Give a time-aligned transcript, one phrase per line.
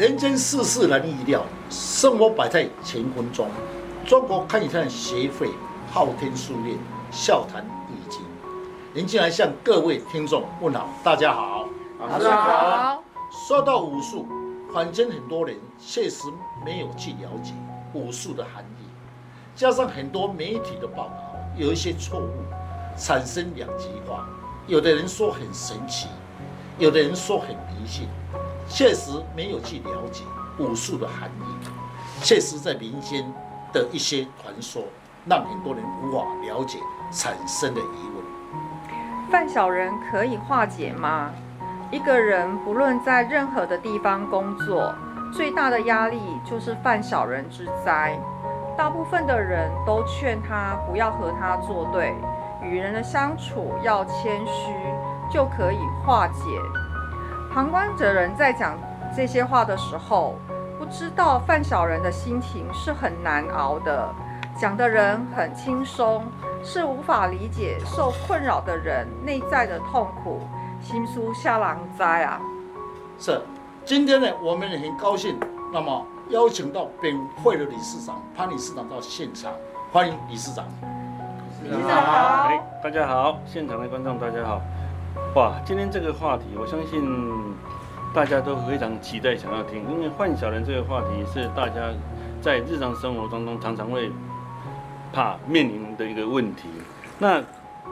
[0.00, 3.46] 人间世事难预料，生活摆在乾坤中。
[4.06, 5.50] 中国堪舆学会
[5.92, 6.74] 昊天书院
[7.10, 8.22] 笑谈易经，
[8.94, 11.68] 您进来向各位听众问好，大家好，
[11.98, 13.04] 大家好。
[13.46, 14.26] 说到武术，
[14.72, 16.28] 坊间很多人确实
[16.64, 17.52] 没有去了解
[17.92, 18.88] 武术的含义，
[19.54, 22.32] 加上很多媒体的报道有一些错误，
[22.96, 24.26] 产生两极化。
[24.66, 26.08] 有的人说很神奇，
[26.78, 28.08] 有的人说很迷信。
[28.70, 30.22] 确实没有去了解
[30.58, 33.30] 武术的含义，确实在民间
[33.72, 34.84] 的一些传说，
[35.26, 36.78] 让很多人无法了解，
[37.10, 37.84] 产生的疑
[38.14, 38.24] 问。
[39.28, 41.30] 犯小人可以化解吗？
[41.90, 44.94] 一个人不论在任何的地方工作，
[45.32, 48.16] 最大的压力就是犯小人之灾。
[48.78, 52.14] 大部分的人都劝他不要和他作对，
[52.62, 54.72] 与人的相处要谦虚，
[55.30, 56.42] 就可以化解。
[57.52, 58.78] 旁观者人在讲
[59.14, 60.36] 这些话的时候，
[60.78, 64.08] 不知道范小人的心情是很难熬的。
[64.56, 66.22] 讲的人很轻松，
[66.62, 70.40] 是无法理解受困扰的人内在的痛苦。
[70.80, 72.40] 心书下狼灾啊！
[73.18, 73.42] 是，
[73.84, 75.38] 今天呢，我们也很高兴，
[75.72, 79.52] 那么邀请到本会的理事长潘理事长到现场，
[79.92, 80.64] 欢迎理事长。
[81.64, 82.48] 理事长好，
[82.82, 84.60] 大家好，现场的观众大家好。
[85.34, 87.00] 哇，今天这个话题，我相信
[88.12, 91.92] 大家都非常期待想要听，因为换小人这个话题是大家
[92.40, 94.10] 在日常生活当中常常会
[95.12, 96.68] 怕面临的一个问题。
[97.18, 97.40] 那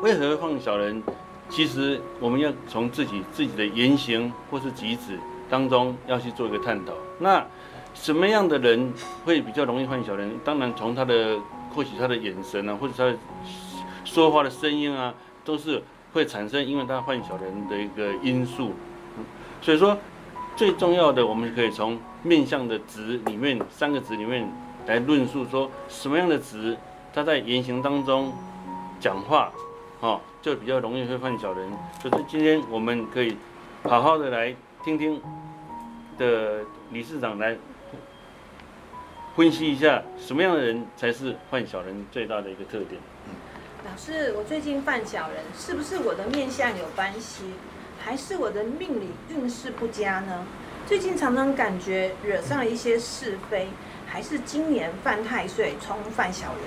[0.02, 1.02] 为何换小人？
[1.48, 6.92] 其实我们要从自己自己的言行或是举止当中要去做一个探讨。
[7.20, 7.46] 那
[7.94, 8.92] 什么样的人
[9.24, 10.38] 会比较容易换小人？
[10.44, 11.38] 当然从他的
[11.74, 13.16] 或许他的眼神啊，或者他的
[14.04, 15.82] 说话的声音啊，都是。
[16.12, 18.72] 会产生，因为他犯小人的一个因素，
[19.60, 19.96] 所以说
[20.56, 24.50] 最重要的，我们可以从面相的值里面三个值里面
[24.86, 26.76] 来论述说什么样的值，
[27.12, 28.32] 他在言行当中
[28.98, 29.52] 讲话，
[30.00, 31.70] 哦，就比较容易会犯小人。
[32.02, 33.36] 就是今天我们可以
[33.84, 34.54] 好好的来
[34.84, 35.20] 听听
[36.16, 36.60] 的
[36.90, 37.56] 理事长来
[39.36, 43.00] 分析一下，什么样的人才是犯小人最大的一个特点。
[43.84, 47.44] 老师，我最近犯小人，是不是我的面相有关系，
[48.02, 50.44] 还是我的命理运势不佳呢？
[50.84, 53.68] 最近常常感觉惹上了一些是非，
[54.06, 56.64] 还是今年犯太岁冲犯小人？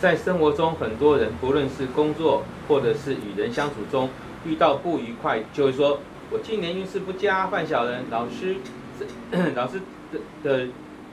[0.00, 4.10] 在生活中，很多人不论是工作或者是与人相处中
[4.44, 5.98] 遇到不愉快，就会说
[6.30, 8.04] 我今年运势不佳，犯小人。
[8.10, 8.54] 老师，
[9.56, 9.80] 老师
[10.12, 10.68] 的的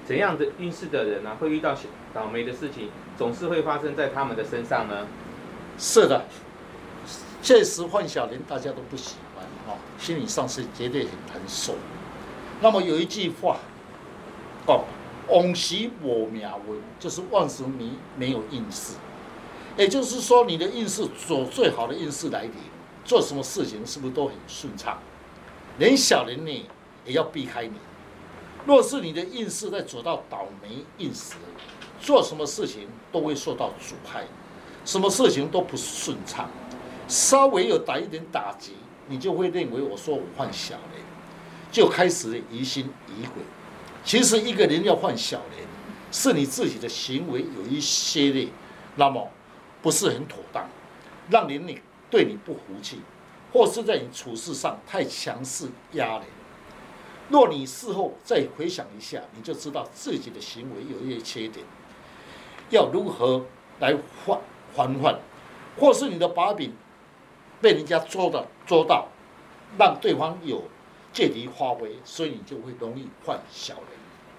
[0.06, 1.74] 怎样的运势的人呢、啊，会遇到
[2.14, 2.90] 倒霉的事情？
[3.18, 5.08] 总是会发生在他们的身上呢？
[5.78, 6.26] 是的，
[7.42, 11.76] 现实犯小人大家都不喜欢啊，心理上是绝对很难受。
[12.62, 13.58] 那么有一句话，
[14.68, 14.86] 哦，
[15.28, 18.94] 往时无命运，就是万事迷没有运势，
[19.78, 22.54] 也就是说你的运势走最好的运势来临，
[23.04, 24.98] 做什么事情是不是都很顺畅？
[25.78, 26.70] 连小人呢
[27.06, 27.74] 也要避开你。
[28.66, 31.36] 若是你的运势在走到倒霉运时，
[32.00, 34.26] 做什么事情都会受到阻碍，
[34.84, 36.50] 什么事情都不顺畅，
[37.08, 38.74] 稍微有打一点打击，
[39.08, 41.02] 你就会认为我说我犯小人，
[41.72, 43.42] 就开始疑心疑鬼。
[44.04, 45.66] 其实一个人要犯小人，
[46.12, 48.50] 是你自己的行为有一些的，
[48.98, 49.30] 那么
[49.82, 50.68] 不是很妥当，
[51.30, 51.80] 让人你
[52.12, 53.00] 对你不服气，
[53.54, 56.24] 或是在你处事上太强势压人。
[57.30, 61.66] 若你事后再回想一下，你就知道自己的行为有一些缺点。
[62.70, 63.46] 要如何
[63.80, 63.96] 来
[64.26, 64.40] 还
[64.76, 65.20] 还换，
[65.78, 66.74] 或是你的把柄
[67.62, 69.08] 被人家捉到捉到，
[69.78, 70.64] 让对方有
[71.12, 73.84] 借题发挥，所以你就会容易犯小人。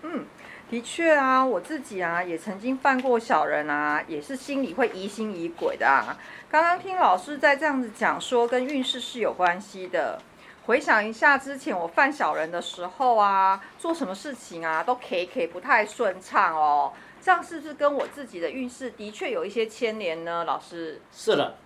[0.03, 0.25] 嗯，
[0.71, 6.17] 的确啊，我自己啊也曾经犯过小人啊，也是心里会疑心疑鬼的啊。
[6.51, 10.21] 刚刚听老师在这样子讲说，跟运势是有关系的。
[10.67, 16.93] 回想一下之前我犯小人的时候啊，做什么事情啊都 K K 不太顺畅哦。
[17.23, 20.45] 这样是不是跟我自己的运势的确有一些牵连呢？
[20.45, 21.57] 老师，是的。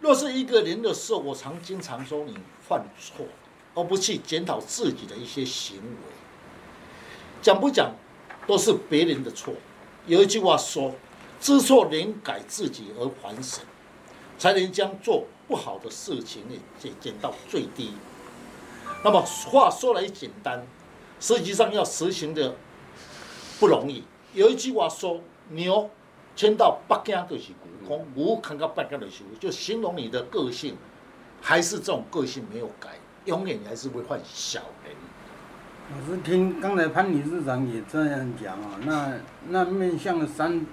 [0.00, 3.24] 若是一个人的时候，我常经常说你犯错，
[3.74, 6.12] 而不去检讨自己的一些行为，
[7.40, 7.94] 讲不讲
[8.46, 9.54] 都是别人的错。
[10.06, 10.94] 有一句话说
[11.40, 13.64] ：“知错能改自己而反省，
[14.38, 17.94] 才能将做不好的事情呢减减到最低。”
[19.02, 20.62] 那么话说来简单，
[21.18, 22.54] 实际上要实行的
[23.58, 24.04] 不容易。
[24.34, 25.20] 有一句话说
[25.50, 25.88] ：“牛
[26.36, 27.52] 牵到北京就是
[27.82, 30.76] 牛，牛看到北京就是牛。”就形容你的个性，
[31.40, 32.90] 还是这种个性没有改，
[33.24, 34.94] 永远还是会犯小人。
[35.92, 39.14] 老师听刚才潘理事长也这样讲啊，那
[39.48, 40.66] 那面向的三子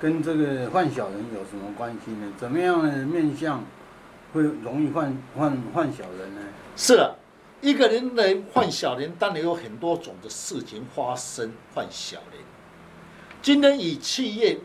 [0.00, 2.32] 跟这个犯小人有什么关系呢？
[2.36, 3.64] 怎么样的面相
[4.34, 6.40] 会容易犯犯犯小人呢？
[6.76, 7.16] 是的，
[7.62, 12.40] 一个人来犯小人，当然有很多种的事情发生犯小人。
[13.40, 14.58] 今天以企业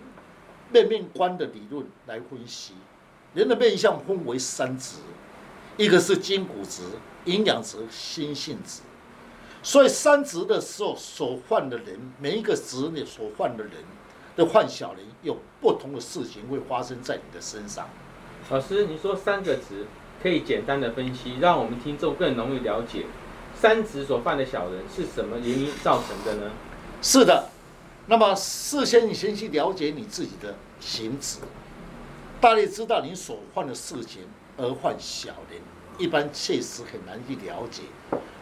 [0.72, 2.74] 面面观的理论来分析，
[3.34, 4.98] 人的面相分为三值，
[5.78, 6.82] 一个是筋骨值、
[7.26, 8.82] 营养值、心性值。
[9.64, 13.74] 所以三值的时候所犯的人，每一个值里所犯的人
[14.36, 17.88] 的犯小人，有不同的事情会发生在你的身上。
[18.50, 19.86] 老师，你说三个值
[20.22, 23.06] 可以简单的分析，让我们听众更容易了解
[23.56, 26.52] 三质所犯的小人是什么原因造成的呢？
[27.02, 27.50] 是的，
[28.08, 31.40] 那么事先你先去了解你自己的形质，
[32.40, 34.24] 大力知道你所犯的事情
[34.58, 35.60] 而犯小人，
[35.98, 37.84] 一般确实很难去了解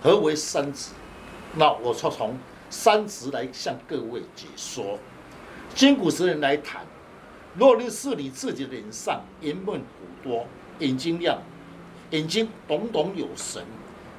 [0.01, 0.91] 何为三质。
[1.55, 2.37] 那我就从
[2.69, 4.99] 三质来向各位解说。
[5.75, 6.85] 筋骨质人来谈，
[7.55, 10.45] 若你是你自己的脸上圆润骨多，
[10.79, 11.39] 眼睛亮，
[12.11, 13.63] 眼睛炯炯有神，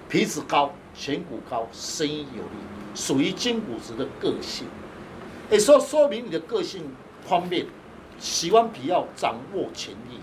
[0.08, 2.48] 鼻子高，颧骨高，声音有力，
[2.94, 4.66] 属于金骨子的个性。
[5.50, 6.84] 也说说明你的个性
[7.26, 7.66] 方面，
[8.18, 10.20] 喜欢比较掌握权力，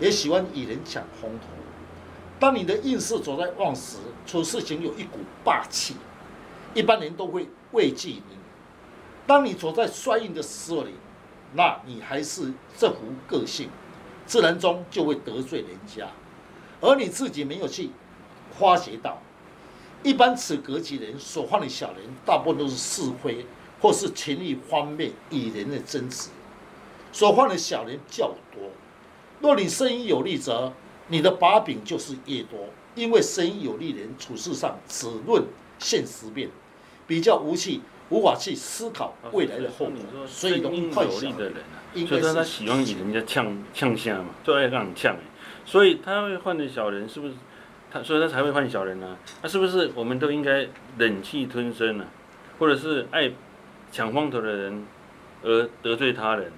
[0.00, 1.48] 也喜欢与人抢风头。
[2.40, 5.96] 当你的运势走在旺时，处事情有一股霸气。
[6.72, 8.22] 一般人都会畏惧你。
[9.26, 10.90] 当你走在衰运的时候里，
[11.52, 12.96] 那你还是这副
[13.28, 13.68] 个性，
[14.26, 16.08] 自然中就会得罪人家，
[16.84, 17.88] 而你自己没有去
[18.58, 19.18] 发觉到。
[20.02, 23.46] 一般此格局人所犯的小人，大部分都是是非
[23.80, 26.28] 或是权力方面与人的争执，
[27.10, 28.70] 所犯的小人较多。
[29.40, 30.74] 若你生意有利，则
[31.08, 35.42] 你的把柄就是越多，因为生意有利人处事上只论
[35.78, 36.50] 现实面。
[37.06, 41.54] 比较无趣，无法去思考未来的后果，所以容易犯小人。
[42.06, 45.16] 所以他他喜欢与人家呛呛下嘛，最爱让你呛。
[45.64, 47.34] 所以他会换的小人是不是？
[47.90, 49.16] 他所以他才会换小人呢？
[49.40, 50.66] 那是不是我们都应该
[50.98, 52.04] 忍气吞声呢？
[52.58, 53.30] 或者是爱
[53.92, 54.84] 抢风头的人
[55.42, 56.50] 而得罪他人？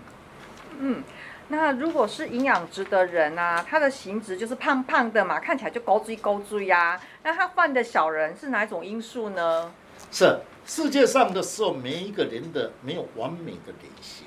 [0.78, 1.02] 嗯，
[1.48, 6.98] 那如果是营养值的人啊，他的形值就是胖胖的嘛，看起来就高追高追呀。
[7.22, 9.70] 那他犯的小人是哪一种因素呢？
[10.10, 14.26] 是世界上的时候，每一个人的没有完美的脸型，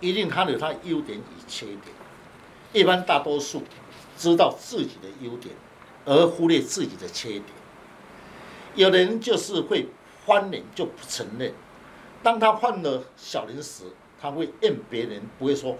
[0.00, 1.80] 一定他有他优点与缺点。
[2.72, 3.60] 一般大多数
[4.20, 5.54] 知道自己的优点，
[6.04, 7.44] 而忽略自己的缺点。
[8.74, 9.88] 有人就是会
[10.26, 11.54] 翻脸就不承认，
[12.22, 13.84] 当他犯了小人时，
[14.20, 15.78] 他会怨别人，不会说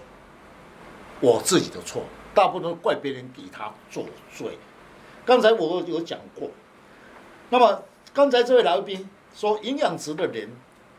[1.19, 2.03] 我自己的错，
[2.33, 4.57] 大部分怪别人给他作罪。
[5.23, 6.49] 刚才我有讲过，
[7.51, 9.07] 那么刚才这位来宾。
[9.33, 10.49] 说营养值的人，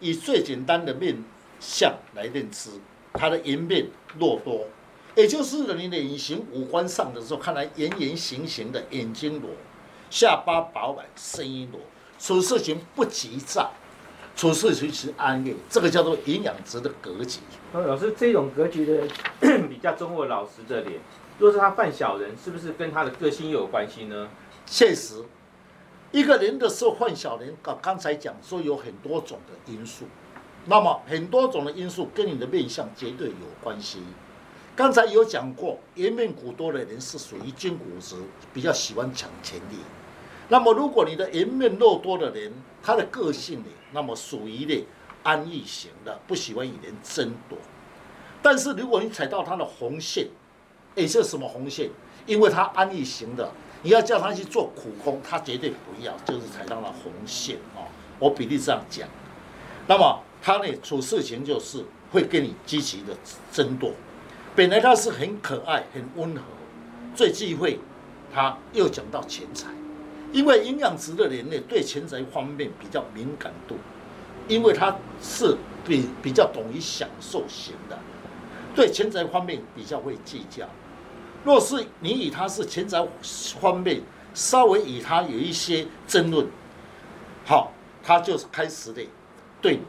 [0.00, 1.22] 以最简单的面
[1.60, 2.70] 相来认知，
[3.12, 3.86] 他的颜面
[4.18, 4.64] 若多，
[5.14, 9.50] 也就是你的脸型五官上的时候，看来圆圆形形的，眼睛裸，
[10.08, 11.80] 下巴饱满，声音裸，
[12.18, 13.70] 处事情不急躁，
[14.34, 17.40] 处事情是安逸，这个叫做营养值的格局。
[17.72, 19.06] 那老师，这种格局的
[19.68, 20.98] 比较忠厚老实的脸，
[21.38, 24.28] 若是他犯小人，是不是跟他的个性又有关系呢？
[24.64, 25.22] 确实。
[26.10, 30.06] 一个人的时候犯小人，刚刚才讲说有很多种的因素，
[30.66, 34.00] 那么很多种的因素跟你的面相绝对有关系。
[34.74, 38.16] 刚才有讲过，颜面骨多的人是属于筋骨质，
[38.54, 39.76] 比较喜欢抢权力。
[40.48, 42.52] 那么如果你的颜面肉多的人，
[42.82, 44.86] 他的个性呢，那么属于呢
[45.22, 47.58] 安逸型的，不喜欢与人争夺。
[48.40, 50.28] 但是如果你踩到他的红线，
[50.94, 51.90] 也，是什么红线？
[52.26, 53.50] 因为他安逸型的。
[53.84, 57.82] 你要叫他去做苦工，他绝对不要，就是踩到了红线哦。
[58.20, 59.08] 我比例这样讲，
[59.88, 63.12] 那么他呢处事情就是会跟你积极的
[63.50, 63.90] 争夺。
[64.54, 66.42] 本来他是很可爱、很温和，
[67.14, 67.78] 最忌讳
[68.34, 69.68] 他又讲到钱财，
[70.32, 73.76] 因为营养值的人呢对钱财方面比较敏感度，
[74.48, 75.56] 因为他是
[75.86, 77.98] 比比较懂于享受型的，
[78.74, 80.68] 对钱财方面比较会计较。
[81.44, 83.06] 若是你与他是钱财
[83.58, 84.02] 方面
[84.34, 86.46] 稍微与他有一些争论，
[87.44, 89.02] 好，他就开始的
[89.60, 89.82] 对你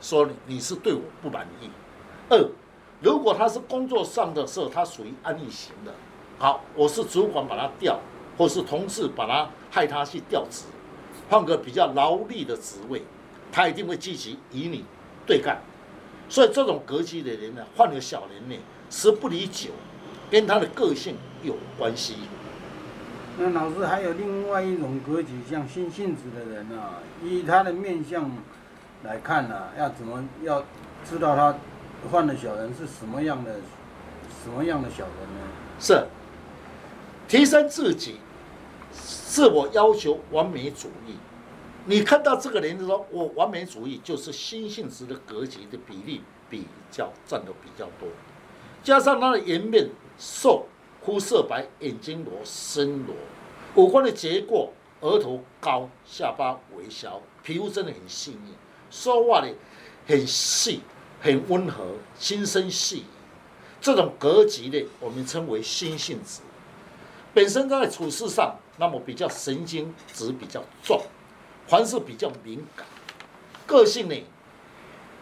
[0.00, 1.70] 说你是对我不满意。
[2.28, 2.48] 二，
[3.04, 5.92] 如果他是工作上的时候，他属于安逸型的，
[6.38, 8.00] 好，我是主管把他调，
[8.38, 10.64] 或是同事把他害他去调职，
[11.28, 13.02] 换个比较劳力的职位，
[13.52, 14.86] 他一定会积极与你
[15.26, 15.58] 对干。
[16.30, 18.56] 所以这种格局的人呢，换个小人呢，
[18.88, 19.70] 时不离久。
[20.30, 22.16] 跟他的个性有关系。
[23.38, 28.28] 那老师还有另外一种格局，像心性子的人啊，以他的面相
[29.04, 30.64] 来看啊，要怎么要
[31.08, 31.54] 知道他
[32.08, 33.56] 犯的小人是什么样的
[34.42, 35.40] 什么样的小人呢？
[35.78, 36.06] 是
[37.28, 38.16] 提升自己，
[38.92, 41.16] 自我要求完美主义。
[41.86, 48.08] 你看到这个人就说，我完美主义就是心性值的格局的比例比较占的比较多，
[48.82, 50.66] 加上他的颜面瘦。
[51.06, 53.14] 肤色白，眼睛裸，深裸，
[53.74, 58.54] 五官的结构，额头高，下巴微小，皮肤真的很细腻，
[58.90, 59.54] 说话呢
[60.06, 60.80] 很细，
[61.24, 61.86] 很温和，
[62.18, 63.06] 心生细。
[63.80, 66.42] 这种格局的，我们称为心性子。
[67.32, 71.00] 本身在处事上，那么比较神经质比较重，
[71.66, 72.86] 凡事比较敏感，
[73.66, 74.14] 个性呢，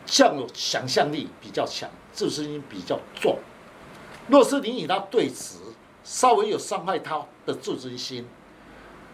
[0.04, 3.38] 像有想象力比较强，自尊心比较重。
[4.26, 5.59] 若是你与他对峙，
[6.02, 8.26] 稍微有伤害他的自尊心，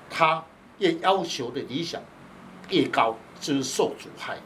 [0.08, 0.42] 他
[0.78, 2.00] 越要求的理想
[2.70, 4.38] 越高，就是受阻害。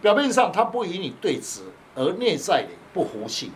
[0.00, 1.60] 表面上他不与你对峙，
[1.94, 3.50] 而内在的不服气，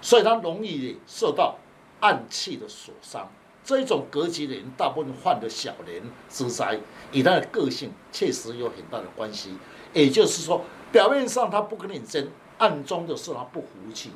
[0.00, 1.56] 所以他容易受到
[2.00, 3.30] 暗器的所伤。
[3.64, 6.80] 这一种格局的人，大部分患的小人之灾，
[7.12, 9.54] 与他的个性确实有很大的关系。
[9.92, 14.10] 也就是说，表面上他不跟你争，暗中的是他不服气。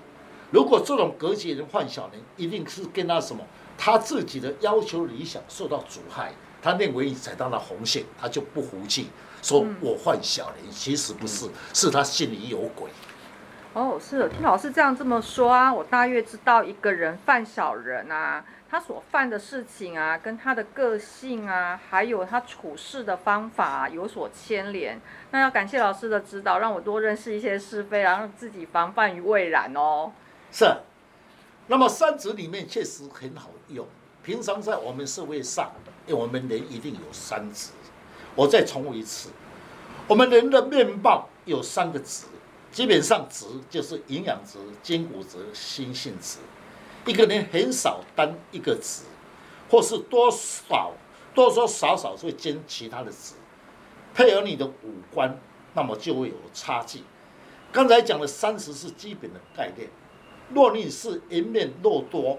[0.50, 3.44] 如果这种格局的人患小人，一定是跟他什么，
[3.76, 9.08] 他自己的要求理想受到阻碍，他认为你踩到了红线，他就不服气，
[9.42, 12.90] 说我患小人，其实不是，是他心里有鬼。
[13.74, 25.00] 哦，是听老师这样这么说啊，我大约知道一个人犯小人啊，他所犯的事情啊，跟他的个性啊，还有他处事的方法，有所牵连。
[25.30, 30.12] 那要感谢老师的指导，让我多认识一些是非，然后自己防范于未然哦。
[30.50, 30.66] 是，
[31.68, 33.86] 那么三指里面确实很好用。
[34.22, 35.72] 平常在我们社会上，
[36.08, 37.70] 我们人一定有三指。
[38.34, 39.30] 我再重复一次，
[40.08, 42.26] 我们人的面貌有三个指，
[42.72, 46.38] 基本上值就是营养值、筋骨值、心性值。
[47.04, 49.02] 一个人很少单一个值，
[49.70, 50.92] 或是多少
[51.34, 53.34] 多多少少会兼其他的值，
[54.14, 55.38] 配合你的五官，
[55.74, 57.02] 那么就会有差距。
[57.70, 59.88] 刚才讲的三十是基本的概念。
[60.54, 62.38] 若你是颜面肉多，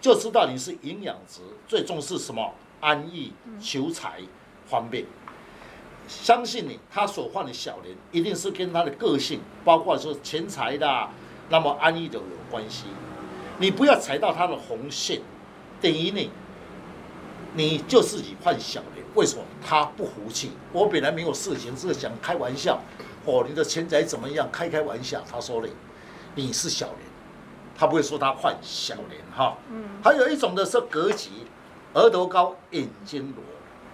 [0.00, 2.54] 就知道你是营养值，最重视什么？
[2.80, 4.20] 安逸、求财、
[4.66, 5.06] 方便。
[6.06, 11.08] 相信你，他所犯的小人，一定是跟他的个性，包括说钱财的，
[11.48, 12.84] 那么安逸的有关系。
[13.58, 15.20] 你不要踩到他的红线，
[15.80, 16.30] 等于你，
[17.54, 19.04] 你就自己换小人。
[19.14, 19.42] 为什么？
[19.64, 20.50] 他不服气。
[20.72, 22.80] 我本来没有事情，是想开玩笑。
[23.24, 24.48] 哦，你的钱财怎么样？
[24.50, 25.22] 开开玩笑。
[25.30, 25.70] 他说嘞，
[26.34, 26.96] 你是小人。
[27.76, 31.30] 他不会说他换小人哈，嗯，还有一种的是格局，
[31.92, 33.42] 额头高，眼睛裸，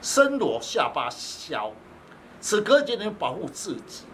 [0.02, 1.72] 深裸，下巴削，
[2.40, 4.04] 此格局能保护自己，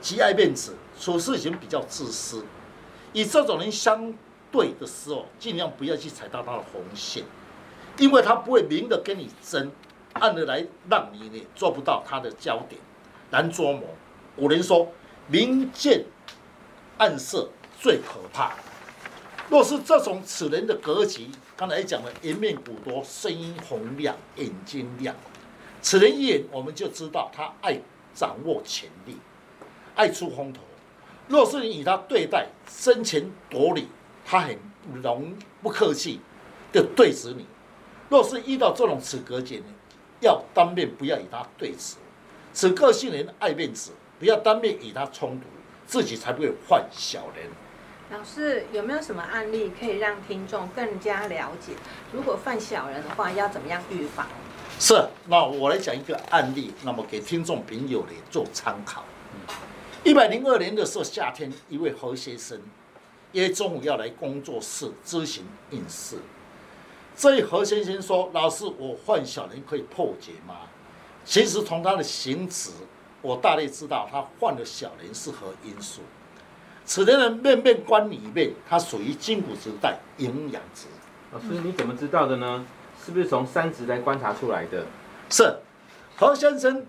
[0.00, 2.44] 极爱面子，处事情比较自私，
[3.12, 4.12] 与这种人相
[4.50, 7.24] 对的时候，尽量不要去踩到他的红线，
[7.98, 9.70] 因为他不会明的跟你争，
[10.14, 12.80] 暗的来让你呢做不到他的焦点，
[13.30, 13.82] 难捉摸。
[14.36, 14.90] 古人说，
[15.28, 16.04] 明见
[16.98, 17.48] 暗色
[17.80, 18.54] 最可怕。
[19.48, 25.14] 若是这种此人的格局，刚才讲了颜面骨多，声音洪亮，眼睛亮，
[25.82, 27.78] 此人一眼我们就知道他爱
[28.14, 29.18] 掌握权力，
[29.96, 30.60] 爱出风头。
[31.28, 33.88] 若是你与他对待，争权夺理，
[34.24, 34.56] 他很
[35.02, 36.20] 容不客气
[36.72, 37.46] 的对峙你。
[38.08, 39.64] 若是遇到这种此格局呢，
[40.20, 41.94] 要当面不要与他对峙。
[42.52, 45.46] 此个性人爱面子，不要当面与他冲突，
[45.86, 47.50] 自己才不会犯小人。
[48.10, 51.72] 老师有没有什么案例可以让听众更加了解？
[52.12, 54.28] 如果犯小人的话，要怎么样预防？
[54.84, 59.04] 是，那我来讲一个案例，那么给听众朋友来做参考。
[60.02, 62.60] 一百零二年的时候，夏天，一位何先生
[63.30, 66.16] 约中午要来工作室咨询运势。
[67.14, 70.56] 这位何先生说：“老师，我犯小人可以破解吗？”
[71.24, 72.72] 其实从他的行止，
[73.20, 76.00] 我大概知道他犯的小人是何因素。
[76.84, 80.88] 此人的面面观里面，它属于筋骨质带营养值。
[81.30, 82.66] 老师，你怎么知道的呢？
[83.04, 84.86] 是不是从三指来观察出来的？
[85.28, 85.56] 是，
[86.16, 86.86] 何先生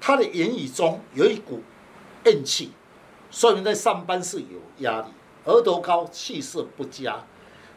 [0.00, 1.60] 他的言语中有一股
[2.26, 2.70] 硬气，
[3.30, 5.06] 说明在上班是有压力。
[5.44, 7.24] 额头高，气色不佳，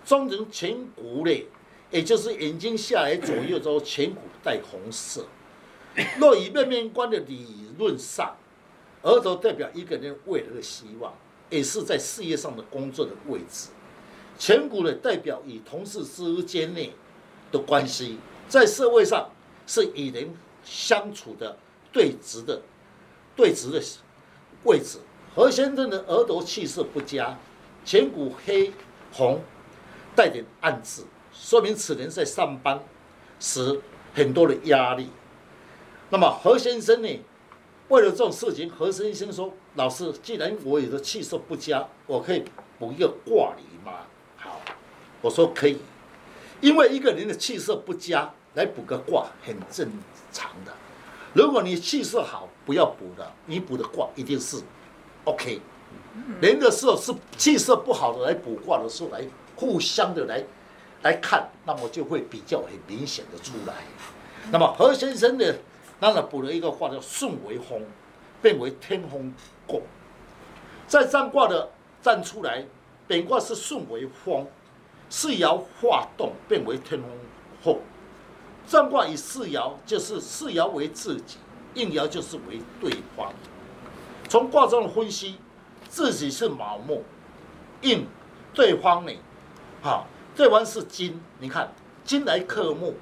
[0.05, 1.47] 中人颧骨内，
[1.91, 5.25] 也就是眼睛下来左右之后，颧骨带红色。
[6.19, 8.35] 若以面面观的理论上，
[9.01, 11.13] 额头代表一个人未来的希望。
[11.49, 13.69] 也是在事业上的工作的位置，
[14.39, 16.91] 颧骨呢代表与同事之间内
[17.53, 18.17] 的关系，
[18.49, 19.29] 在社会上
[19.65, 21.55] 是与人相处的
[21.93, 22.61] 对直的
[23.33, 23.81] 对直的
[24.63, 24.97] 位置。
[25.33, 27.37] 何先生的额头气色不佳，
[27.85, 28.73] 颧骨黑
[29.13, 29.41] 红，
[30.15, 32.83] 带点暗紫，说明此人在上班
[33.39, 33.79] 时
[34.13, 35.09] 很多的压力。
[36.09, 37.19] 那么何先生呢？
[37.89, 42.43] 为了这种事情，何先生说：“老师，既然我有的气色不佳，我可以
[42.79, 44.07] 补一个卦理吗？”
[44.37, 44.61] 好，
[45.21, 45.77] 我说可以，
[46.63, 49.91] 因为一个人的气色不佳，来补个卦很正
[50.31, 50.71] 常的。
[51.33, 54.61] 如果你气色好，不要补的，你补的卦一定是
[55.25, 55.59] OK。
[56.39, 59.21] 人的时候是气色不好的来补卦的时候，来
[59.57, 60.41] 互相的来
[61.01, 63.73] 来看，那么就会比较很明显的出来。
[64.49, 65.59] 那么何先生的。
[65.99, 67.81] 当然补了一个卦叫顺为风，
[68.41, 69.33] 变为天风
[69.65, 69.79] 卦。
[70.85, 72.65] 在占卦的占出来，
[73.07, 74.45] 本卦是顺为风，
[75.15, 77.07] 四爻化动变为天风
[77.63, 77.81] 后。
[78.65, 81.37] 占卦以四爻就是四爻为自己，
[81.75, 83.31] 应爻就是为对方。
[84.27, 85.37] 从卦中的分析，
[85.87, 87.03] 自己是卯木，
[87.81, 88.07] 应
[88.55, 89.13] 对方呢？
[89.83, 91.71] 好，对方是金，你看
[92.03, 92.95] 金来克木。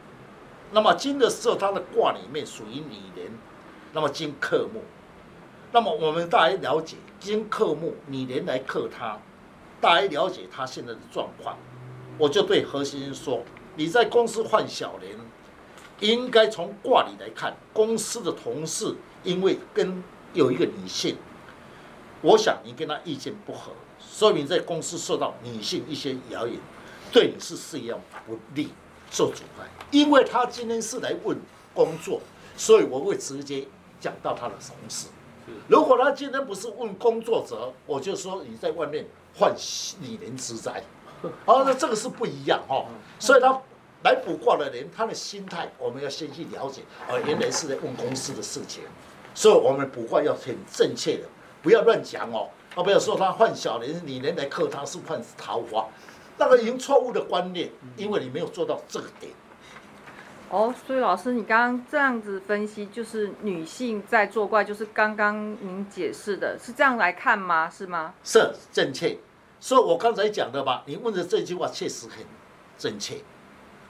[0.74, 3.32] 那么金的时候，它的卦里面属于女人，
[3.94, 4.82] 那么金克木，
[5.72, 9.18] 那么我们大家了解金克木，女人来克它，
[9.80, 11.56] 大家了解他现在的状况。
[12.18, 13.44] 我就对何先生说
[13.76, 15.12] ：“你在公司换小人，
[16.00, 20.04] 应该从卦里来看，公司的同事因为跟
[20.34, 21.18] 有一个女性，
[22.22, 26.58] 我想你跟他意见不合，说明在公司受到女性一些谣言，
[27.12, 27.94] 对你是事业
[28.26, 28.70] 不利。”
[29.14, 31.38] 受阻碍，因为他今天是来问
[31.74, 32.22] 工作，
[32.56, 33.68] 所以我会直接
[34.00, 35.08] 讲到他的同事。
[35.68, 39.54] 如果他今天不是问工作者，我就说你在外面换
[40.00, 40.82] 女人之灾。
[41.46, 42.86] 哦，那这个是不一样哦。
[43.20, 43.62] 所以他
[44.04, 46.82] 来卜卦的人，他的心态我们要先去了解。
[47.08, 48.84] 哦，原来是在问公司的事情，
[49.34, 51.24] 所以我们卜卦要很正确的，
[51.62, 52.50] 不要乱讲哦。
[52.76, 55.88] 啊，不要说他换小人，你人来克他是换桃花。
[56.38, 59.32] 那个已经错误的观念，因为你没有做到这个点。
[60.50, 67.70] 哦，所以老师，你刚刚这样子分析，就是女性在作怪，就是刚刚您解释的，是这样来看吗？
[67.70, 68.14] 是吗？
[68.24, 69.18] 是正确。
[69.62, 72.26] 所以我刚才讲的吧，你问的这句话确实很
[72.78, 73.16] 正确。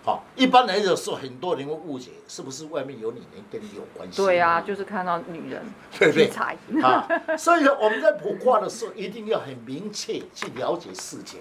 [0.03, 4.17] 好，一般来说，说很多人会误解，是不是外面有女人跟你有关系？
[4.17, 5.63] 对啊，就是看到女人，
[5.97, 6.81] 对不对？
[6.81, 7.07] 啊，
[7.37, 11.39] 所以说我们在卜卦的时候，一定要很明确去了解事情。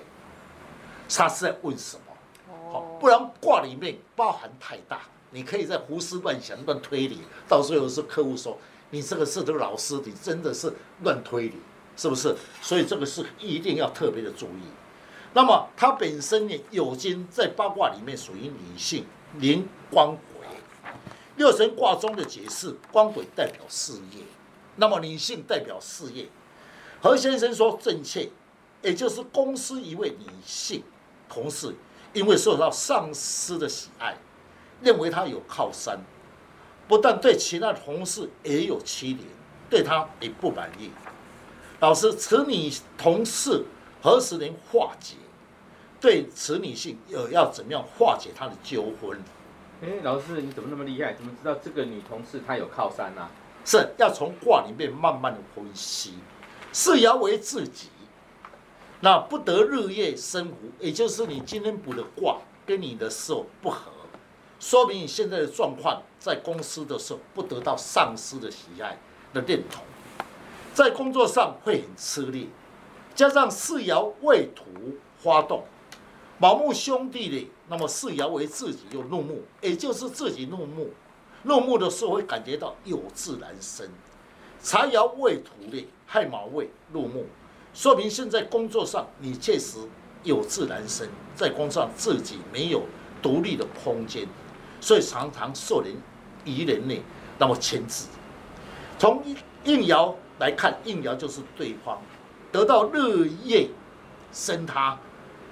[1.08, 2.12] 他是在问什么？
[2.70, 8.56] 好，不然卦里面包含太大，你可以在胡思乱想、乱推理，到最后是客户说
[8.90, 11.54] 你这个是这个老师，你真的是乱推理，
[12.00, 12.34] 是不是？
[12.62, 14.62] 所以这个是一定要特别的注意。
[15.34, 20.46] 那么它本身呢，酉金在八卦里面属于女性，临光鬼。
[21.36, 24.22] 六神卦中的解释，光鬼代表事业，
[24.76, 26.26] 那么女性代表事业。
[27.02, 28.30] 何先生说正确，
[28.80, 30.82] 也就是公司一位女性。
[31.28, 31.74] 同事
[32.14, 34.16] 因为受到上司的喜爱，
[34.80, 36.00] 认为他有靠山，
[36.88, 39.26] 不但对其他同事也有欺凌，
[39.68, 40.90] 对他也不满意。
[41.80, 43.64] 老师，此女同事
[44.02, 45.16] 何时能化解？
[45.98, 49.18] 对此女性有要怎么样化解她的纠纷？
[49.82, 51.14] 哎，老师你怎么那么厉害？
[51.14, 53.22] 怎么知道这个女同事她有靠山呢？
[53.22, 53.30] 啊？
[53.64, 56.14] 是要从卦里面慢慢的分析，
[56.72, 57.88] 是要为自己。
[59.00, 63.90] 那不得日夜生福，也就是你今天补的卦跟你的时候不合，
[64.58, 68.98] 说明你现在的状况在公司的时候不得到上司的喜爱
[69.32, 69.82] 的认同，
[70.72, 72.48] 在工作上会很吃力，
[73.14, 74.64] 加上四爻未土
[75.18, 75.64] 发动，
[76.38, 80.90] 卯木兄弟的，那么四爻为自己又怒目，也就是自己怒目，
[81.42, 83.90] 怒目的时候会感觉到有志难伸，
[84.61, 87.26] 财爻未土的亥卯未入木。
[87.74, 89.78] 说明现在工作上你确实
[90.22, 92.83] 有志难伸，在工作上自己没有
[93.20, 94.26] 独立的空间，
[94.80, 95.94] 所以常常受人
[96.44, 96.94] 疑人呢，
[97.38, 98.06] 那么牵制。
[98.98, 99.22] 从
[99.64, 102.03] 应爻来看，应爻就是对方
[102.50, 103.68] 得到日夜
[104.33, 104.98] 生他，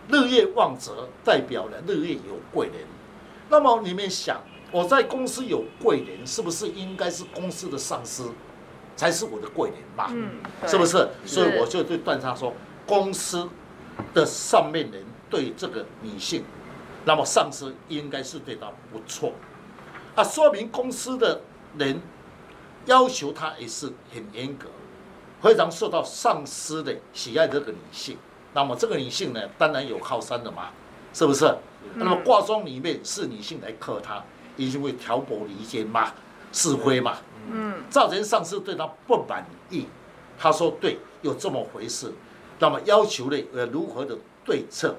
[0.09, 2.77] 日夜旺泽，代表了日夜有贵人。
[3.49, 4.41] 那么你们想，
[4.73, 8.33] 我在公司有贵人，是不是应该是公司的上司？
[8.97, 10.29] 才是我的贵人嘛，嗯、
[10.67, 11.09] 是不是？
[11.25, 12.53] 所以我就对段昌说，
[12.85, 13.49] 公司
[14.13, 16.43] 的上面人对这个女性，
[17.05, 19.35] 那么上司应该是对她不错，
[20.17, 21.43] 啊，说明公司的
[21.79, 22.01] 人
[22.87, 24.67] 要求她也是很严格，
[25.41, 27.47] 非常受到上司的喜爱。
[27.49, 28.17] 这个女性，
[28.55, 30.71] 那么这个女性呢，当然有靠山的嘛，
[31.13, 31.55] 是不是？
[31.95, 34.23] 那么卦中里面是女性来克他，
[34.57, 36.13] 一定会挑拨离间嘛，
[36.53, 37.19] 是非嘛，
[37.51, 39.87] 嗯，造成上司对他不满意。
[40.39, 42.13] 他说对，有这么回事，
[42.59, 44.97] 那么要求呢，呃，如何的对策？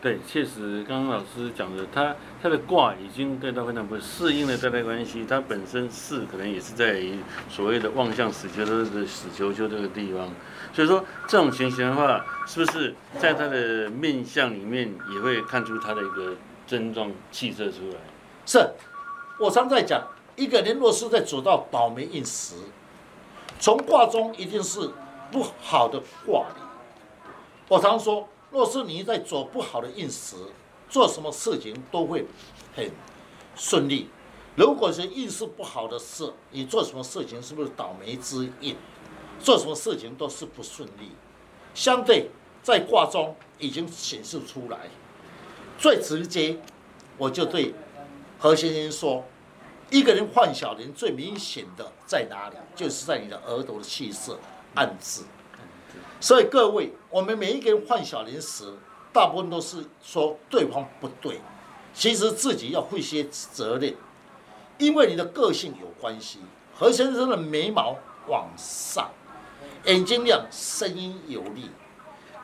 [0.00, 7.02] 对，确实，刚刚老师讲的，他他的卦已经对他非常不适应的对待关系，他本身是可能也是在
[7.48, 10.30] 所谓的望向死囚的死囚囚这个地方，
[10.72, 17.96] 所以说这种情形的话，是不是在他的面相里面也会看出他的一个症状气色出来？
[18.46, 18.70] 是，
[19.40, 22.54] 我常在讲，一个人若是在走到倒霉运时，
[23.58, 24.90] 从卦中一定是
[25.32, 26.62] 不好的卦理。
[27.68, 28.28] 我常说。
[28.50, 30.34] 若是你在走不好的运时，
[30.88, 32.24] 做什么事情都会
[32.74, 32.90] 很
[33.54, 34.08] 顺利。
[34.56, 38.74] 如果是运势不好的事，你做什么事情是不是倒霉之运？
[39.40, 41.12] 做什么事情都是不顺利。
[41.74, 42.28] 相对
[42.60, 44.88] 在卦中已经显示出来，
[45.78, 46.58] 最直接，
[47.16, 47.72] 我就对
[48.36, 49.24] 何先生说：
[49.90, 52.56] 一个人换小人最明显的在哪里？
[52.74, 54.38] 就是在你的额头的气色
[54.74, 55.24] 暗字。
[56.20, 58.64] 所以各位，我们每一个人换小人时，
[59.12, 61.40] 大部分都是说对方不对，
[61.94, 63.94] 其实自己要负些责任，
[64.78, 66.38] 因为你的个性有关系。
[66.76, 67.96] 何先生的眉毛
[68.28, 69.10] 往上，
[69.84, 71.70] 眼睛亮，声音有力，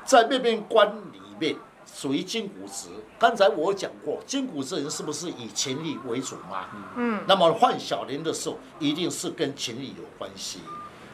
[0.04, 2.88] 在面面观里面属于金骨质。
[3.18, 6.66] 刚才我讲过，金骨质人是不是以情力为主嘛？
[6.96, 7.22] 嗯。
[7.28, 10.60] 那么换小人的时候，一定是跟情力有关系。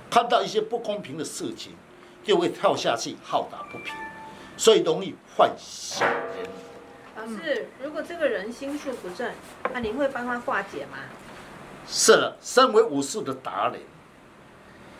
[0.08, 1.72] 看到一些不公平的事情。
[2.22, 3.94] 就会跳下去，好打不平，
[4.60, 6.46] 所以容易犯小人。
[7.16, 9.32] 老师，如果这个人心术不正，
[9.72, 10.98] 那您会帮他化解吗？
[11.88, 13.80] 是了，身为武术的达人，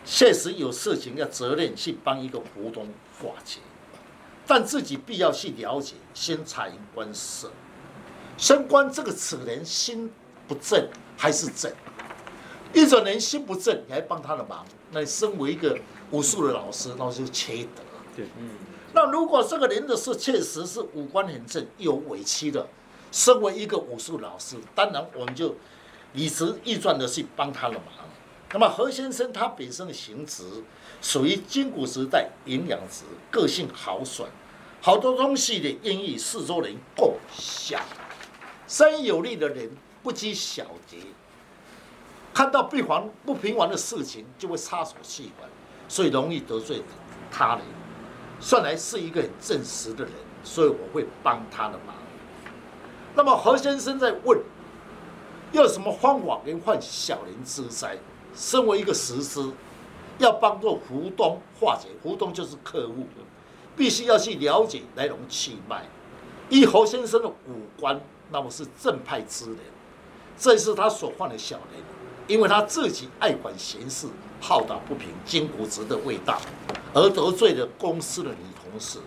[0.02, 2.88] 确实有事情要责任去帮一个股东
[3.20, 3.60] 化解，
[4.46, 7.52] 但自己必要去了解，先察言观色，
[8.38, 10.10] 先观这个此人心
[10.48, 11.70] 不正还是正。
[12.72, 15.78] 一种人心不正，你还帮他的忙，那身为一个。
[16.12, 17.82] 武术的老师，那就缺德。
[18.16, 18.50] 对，嗯。
[18.92, 22.66] 那如果这个人的事确实是五官很正，有委屈的，
[23.12, 25.54] 身为一个武术老师，当然我们就
[26.14, 27.84] 理直气壮的去帮他的忙。
[28.52, 30.42] 那么何先生他本身的形质
[31.00, 34.28] 属于金骨时代营养值，个性豪爽，
[34.80, 37.80] 好多东西的愿意四周人共享。
[38.66, 39.70] 生有力的人
[40.02, 40.96] 不拘小节，
[42.34, 45.48] 看到不平不平凡的事情就会插手去管。
[45.88, 46.82] 所以容易得罪
[47.32, 47.64] 他人，
[48.40, 51.94] 算来是一个很正直的人，所以我会帮他的忙。
[53.14, 54.40] 那么何先生在问，
[55.52, 57.98] 要什么方法能化小人之灾？
[58.34, 59.44] 身为一个实师，
[60.18, 63.06] 要帮助胡东化解，胡东就是客户，
[63.76, 65.84] 必须要去了解来龙去脉。
[66.48, 68.00] 依何先生的五官，
[68.30, 69.58] 那么是正派之人，
[70.38, 71.82] 这是他所犯的小人，
[72.28, 74.06] 因为他自己爱管闲事。
[74.40, 76.40] 好打不平，金骨质的味道，
[76.94, 78.98] 而得罪了公司的女同事，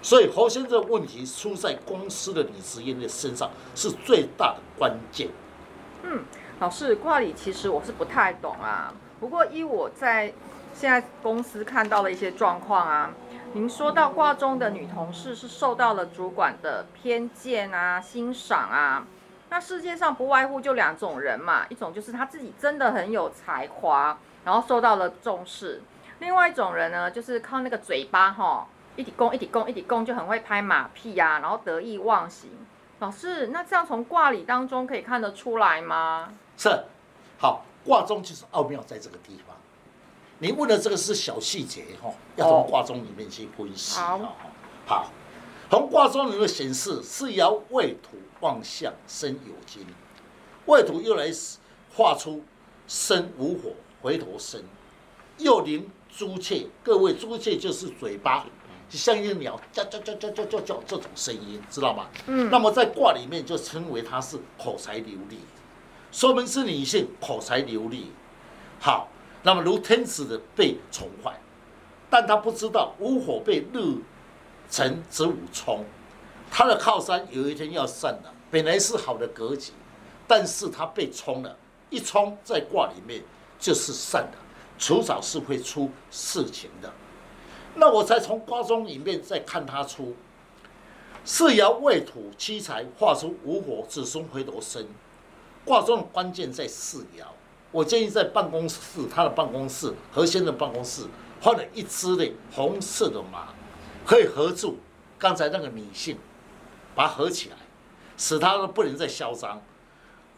[0.00, 5.28] 所以侯先生问题出在公司的女职员的身上，是最大的关键。
[6.04, 6.22] 嗯，
[6.60, 10.32] 老师，卦理其实我是不太懂啊，不过依我在
[10.72, 13.10] 现在公司看到的一些状况啊，
[13.52, 19.04] 您说到卦中的女同事是受到了主管的偏见啊、欣赏啊，
[19.50, 24.16] 那世界上不外乎就两种人嘛，一种就是她自己真的很有才华。
[24.44, 25.82] 然后受到了重视，
[26.18, 32.50] 另外一种人呢，就是靠那个嘴巴哈，一体攻一体攻一体攻，就很会拍马屁呀、啊，然后得意忘形。
[33.00, 36.32] 老师，那这样从卦理当中可以看得出来吗？
[36.56, 36.84] 是，
[37.38, 39.56] 好，卦中就是奥妙在这个地方。
[40.38, 43.98] 你问的这个是小细节哈，要从卦中里面去分析。
[43.98, 44.18] 好，
[44.86, 45.10] 好，
[45.70, 49.86] 从卦中里面显示，是爻未土望相生有金，
[50.66, 51.26] 未土又来
[51.94, 52.42] 画出
[52.86, 53.70] 生午火。
[54.02, 54.62] 回头生，
[55.38, 56.66] 又临朱雀。
[56.82, 58.46] 各位，朱雀就是嘴巴，
[58.88, 62.08] 就像一只鸟叫叫叫叫叫叫叫这种声音，知道吗？
[62.26, 62.50] 嗯。
[62.50, 65.38] 那么在卦里面就称为它是口才流利，
[66.10, 68.10] 说明是女性口才流利。
[68.80, 69.08] 好，
[69.42, 71.38] 那么如天使的被宠坏，
[72.08, 73.96] 但他不知道无火被日
[74.70, 75.84] 辰子午冲，
[76.50, 78.34] 他的靠山有一天要散了。
[78.50, 79.72] 本来是好的格局，
[80.26, 81.56] 但是他被冲了，
[81.90, 83.22] 一冲在卦里面。
[83.60, 84.38] 就是善的，
[84.78, 86.92] 迟早是会出事情的。
[87.74, 90.16] 那我再从卦中里面再看他出
[91.24, 94.86] 四爻未土七财，画出五火子孙回头生。
[95.64, 97.24] 卦中的关键在四爻。
[97.70, 98.78] 我建议在办公室，
[99.14, 101.02] 他的办公室何先的办公室
[101.40, 103.48] 换了一只的红色的马，
[104.04, 104.78] 可以合住
[105.18, 106.18] 刚才那个女性，
[106.94, 107.56] 把它合起来。
[108.16, 109.62] 使他不能再嚣张。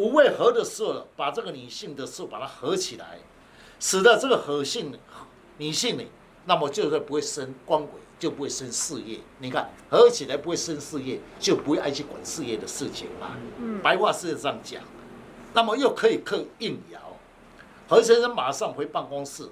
[0.03, 3.21] 五位合的时候，把这个女性的事把它合起来，
[3.79, 4.93] 使得这个合性
[5.59, 6.03] 女性呢，
[6.45, 9.21] 那么就是不会生官鬼，就不会生事业。
[9.39, 13.37] 你看合起来不会生事业，就不会爱去管事业的事情嘛。
[13.81, 14.83] 白话是这样讲。
[15.55, 16.97] 那么又可以克应爻，
[17.89, 19.49] 何先生马上回办公室，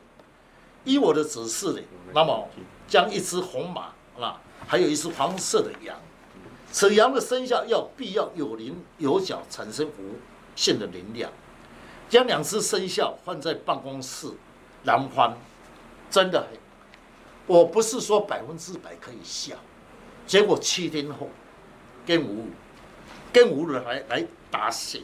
[0.83, 1.81] 依我的指示呢，
[2.13, 2.49] 那么
[2.89, 5.97] 将一只红马啊，还有一只黄色的羊，
[6.73, 10.17] 此羊的生肖要必要有鳞有角，产生无
[10.61, 11.33] 现的能量。
[12.11, 14.27] 将两只生肖放在办公室
[14.83, 15.39] 南方，
[16.11, 16.45] 真的，
[17.47, 19.55] 我不是说百分之百可以效，
[20.27, 21.31] 结果七天后，
[22.05, 22.49] 跟无
[23.33, 25.03] 跟无人来来答谢。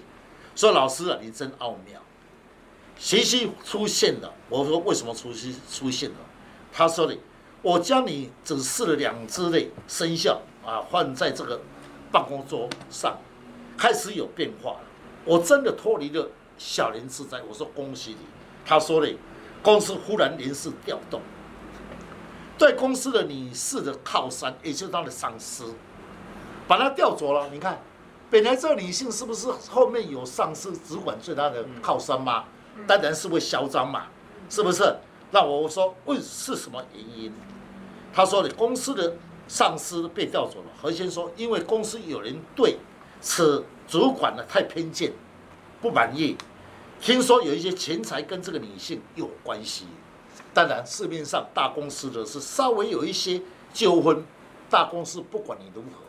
[0.57, 2.01] 说老师啊，你真奥妙，
[2.99, 4.35] 习气出现了。
[4.49, 6.17] 我说为什么出息出现了？
[6.73, 7.17] 他说的，
[7.63, 11.61] 我将你指示了两只的生肖啊，放在这个
[12.11, 13.17] 办公桌上，
[13.79, 14.77] 开始有变化。
[15.27, 17.43] 我真的脱离了小林之灾。
[17.47, 18.27] 我说恭喜你。
[18.65, 19.15] 他说的，
[19.63, 21.21] 公司忽然临时调动，
[22.57, 25.75] 对公司的女士的靠山，也就是他的上司，
[26.67, 27.51] 把他调走了。
[27.53, 27.79] 你看。
[28.29, 32.43] 本来这个女性是不是后面有上司只管最大的靠山吗？
[32.85, 34.07] 当然是会嚣张嘛，
[34.51, 34.97] 是不是？
[35.31, 37.33] 那我说问是什么原因？
[38.13, 39.15] 他说的公司的
[39.47, 40.67] 上司被调走了。
[40.83, 42.79] 何先说，因为公司有人对
[43.27, 45.13] 此主管呢太偏见，
[45.83, 46.37] 不满意。
[47.01, 49.87] 听说有一些钱财跟这个女性有关系。
[50.55, 53.43] 当然市面上大公司的是稍微有一些
[53.75, 54.25] 纠纷，
[54.71, 56.05] 大公司不管你如何。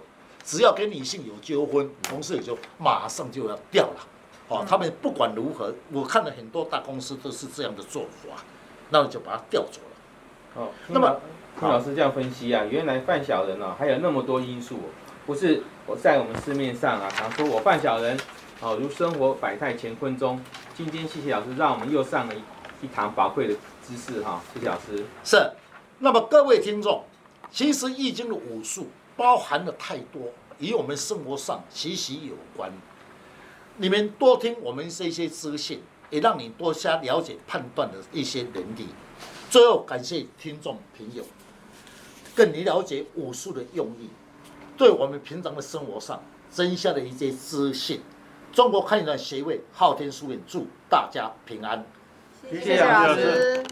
[0.45, 4.07] 只要跟女性有纠纷，公司也就马上就要掉了。
[4.47, 8.43] 哦，他们不管如何，我看了很多大公司都是这样的做法，
[8.91, 10.61] 那就把他调走了。
[10.61, 11.19] 哦，那么
[11.59, 14.79] 听老师这样分析啊，原来犯小人呢、啊、还有那么多因素，
[15.25, 18.19] 不是我在我们市面上啊常说我犯小人，
[18.59, 20.37] 哦，如生活百态乾坤中。
[20.75, 23.55] 今天谢谢老师，让我们又上了一一堂宝贵的
[23.87, 25.05] 知识哈，谢谢老师。
[25.23, 25.51] 是，
[25.99, 27.05] 那么各位听众，
[27.49, 28.87] 其实易经的武术。
[29.15, 32.71] 包含了太多与我们生活上息息有关，
[33.77, 38.89] 你们多听我们这些资讯，也让你多加了解判断的一些能力。
[39.49, 41.23] 最后感谢听众朋友，
[42.35, 44.07] 更你了解武术的用意，
[44.77, 47.99] 对我们平常的生活上增加了一些资讯。
[48.53, 51.83] 中国开展协会昊天书院祝大家平安，
[52.49, 53.63] 谢谢老师。